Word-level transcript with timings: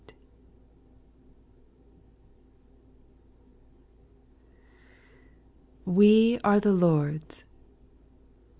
ITTE 5.87 6.39
are 6.43 6.59
the 6.59 6.73
Lord's." 6.73 7.43